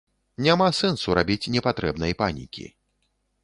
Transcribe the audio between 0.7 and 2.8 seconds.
сэнсу рабіць непатрэбнай панікі.